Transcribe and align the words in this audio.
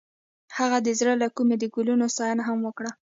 هغې 0.57 0.79
د 0.83 0.89
زړه 0.99 1.13
له 1.21 1.27
کومې 1.35 1.55
د 1.59 1.63
ګلونه 1.75 2.05
ستاینه 2.13 2.43
هم 2.49 2.59
وکړه. 2.67 2.91